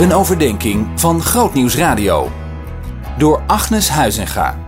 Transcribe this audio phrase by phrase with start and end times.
[0.00, 2.30] Een overdenking van Grootnieuws Radio.
[3.18, 4.58] Door Agnes Huizinga.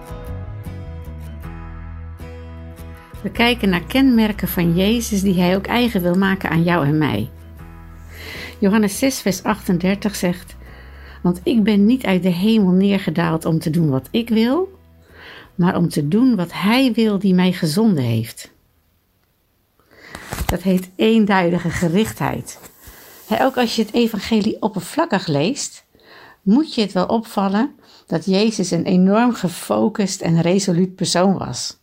[3.23, 6.99] We kijken naar kenmerken van Jezus die hij ook eigen wil maken aan jou en
[6.99, 7.31] mij.
[8.59, 10.57] Johannes 6, vers 38 zegt:
[11.23, 14.79] Want ik ben niet uit de hemel neergedaald om te doen wat ik wil,
[15.55, 18.53] maar om te doen wat hij wil die mij gezonden heeft.
[20.47, 22.59] Dat heet eenduidige gerichtheid.
[23.41, 25.85] Ook als je het evangelie oppervlakkig leest,
[26.43, 27.75] moet je het wel opvallen
[28.07, 31.81] dat Jezus een enorm gefocust en resoluut persoon was.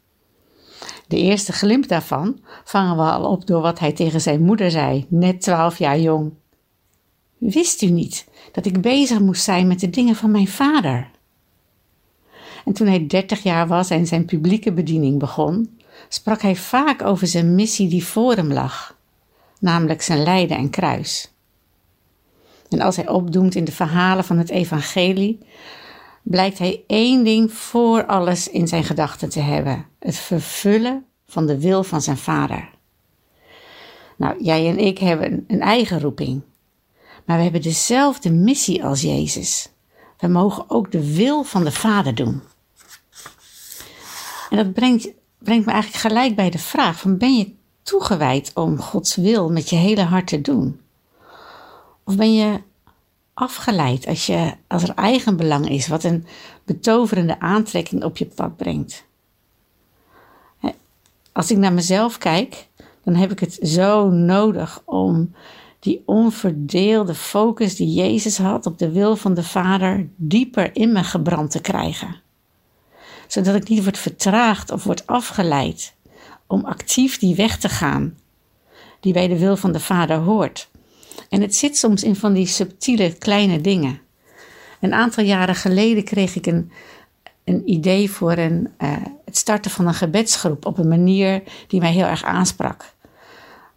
[1.08, 5.06] De eerste glimp daarvan vangen we al op door wat hij tegen zijn moeder zei,
[5.10, 6.34] net twaalf jaar jong.
[7.38, 11.10] Wist u niet dat ik bezig moest zijn met de dingen van mijn vader?
[12.66, 17.28] En toen hij dertig jaar was en zijn publieke bediening begon, sprak hij vaak over
[17.28, 18.98] zijn missie die voor hem lag,
[19.60, 21.32] namelijk zijn lijden en kruis.
[22.70, 25.40] En als hij opdoemt in de verhalen van het evangelie,
[26.24, 31.60] blijkt hij één ding voor alles in zijn gedachten te hebben: het vervullen van de
[31.60, 32.70] wil van zijn vader.
[34.18, 36.42] Nou, jij en ik hebben een eigen roeping,
[37.26, 39.70] maar we hebben dezelfde missie als Jezus.
[40.18, 42.42] We mogen ook de wil van de Vader doen.
[44.50, 47.54] En dat brengt brengt me eigenlijk gelijk bij de vraag: van ben je
[47.84, 50.80] toegewijd om Gods wil met je hele hart te doen?
[52.10, 52.62] Of ben je
[53.34, 56.26] afgeleid als, je, als er eigen belang is, wat een
[56.64, 59.06] betoverende aantrekking op je pad brengt?
[61.32, 62.68] Als ik naar mezelf kijk,
[63.04, 65.34] dan heb ik het zo nodig om
[65.80, 71.04] die onverdeelde focus die Jezus had op de wil van de Vader dieper in me
[71.04, 72.22] gebrand te krijgen
[73.28, 75.94] zodat ik niet word vertraagd of word afgeleid
[76.48, 78.18] om actief die weg te gaan
[79.00, 80.70] die bij de wil van de Vader hoort.
[81.30, 84.00] En het zit soms in van die subtiele kleine dingen.
[84.80, 86.72] Een aantal jaren geleden kreeg ik een,
[87.44, 88.92] een idee voor een, uh,
[89.26, 92.94] het starten van een gebedsgroep op een manier die mij heel erg aansprak.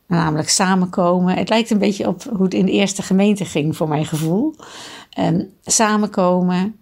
[0.07, 1.37] Namelijk samenkomen.
[1.37, 4.55] Het lijkt een beetje op hoe het in de eerste gemeente ging, voor mijn gevoel.
[5.19, 6.77] Um, samenkomen,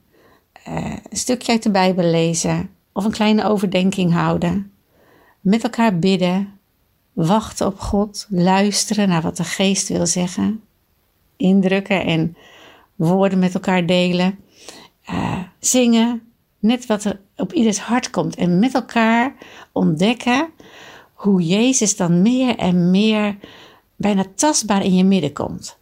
[0.68, 4.72] uh, een stukje uit de Bijbel lezen of een kleine overdenking houden.
[5.40, 6.59] Met elkaar bidden,
[7.12, 10.62] wachten op God, luisteren naar wat de geest wil zeggen,
[11.36, 12.36] indrukken en
[12.94, 14.38] woorden met elkaar delen,
[15.10, 16.22] uh, zingen,
[16.58, 19.34] net wat er op ieders hart komt en met elkaar
[19.72, 20.48] ontdekken
[21.14, 23.36] hoe Jezus dan meer en meer
[23.96, 25.78] bijna tastbaar in je midden komt.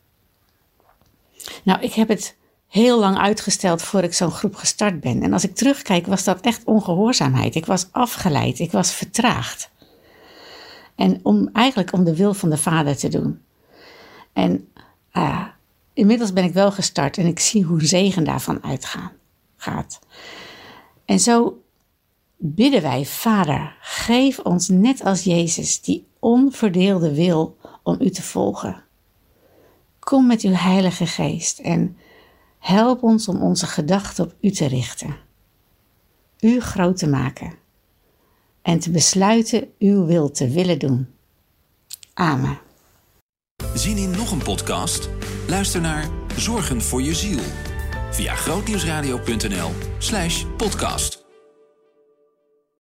[1.63, 2.37] Nou, ik heb het
[2.69, 5.23] heel lang uitgesteld voor ik zo'n groep gestart ben.
[5.23, 7.55] En als ik terugkijk, was dat echt ongehoorzaamheid.
[7.55, 9.71] Ik was afgeleid, ik was vertraagd.
[10.99, 13.41] En om eigenlijk om de wil van de Vader te doen.
[14.33, 14.69] En
[15.13, 15.47] uh,
[15.93, 19.99] inmiddels ben ik wel gestart en ik zie hoe zegen daarvan uitgaat.
[21.05, 21.63] En zo
[22.37, 28.83] bidden wij, Vader, geef ons net als Jezus die onverdeelde wil om u te volgen.
[29.99, 31.97] Kom met uw Heilige Geest en
[32.59, 35.17] Help ons om onze gedachten op U te richten,
[36.41, 37.67] U groot te maken
[38.69, 41.07] en te besluiten Uw wil te willen doen.
[42.15, 42.59] Amen.
[43.75, 45.09] Zien in nog een podcast?
[45.47, 47.41] Luister naar Zorgen voor je ziel
[48.11, 51.28] via grootnieuwsradio.nl/podcast.